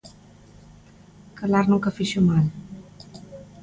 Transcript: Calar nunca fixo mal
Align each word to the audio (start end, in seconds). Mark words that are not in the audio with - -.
Calar 1.37 1.65
nunca 1.69 1.95
fixo 1.97 2.19
mal 2.27 2.45